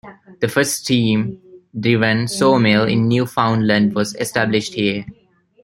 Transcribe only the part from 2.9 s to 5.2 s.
Newfoundland was established here.